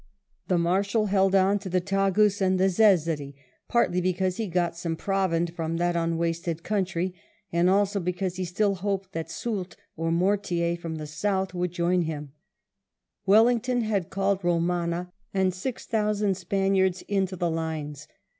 [0.47, 3.35] The Marshal held on to the Tagus and the Zezere,
[3.67, 7.13] partly because he got some provand from that unwasted country,
[7.53, 12.01] and also because he still hoped that Soult or Mortier from the south would join
[12.01, 12.31] him,
[13.27, 18.07] Wellington had called Eomana and six thousand Spaniards into the Lines.